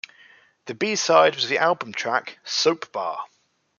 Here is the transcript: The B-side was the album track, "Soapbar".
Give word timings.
The 0.65 0.73
B-side 0.73 1.35
was 1.35 1.47
the 1.47 1.59
album 1.59 1.93
track, 1.93 2.39
"Soapbar". 2.43 3.19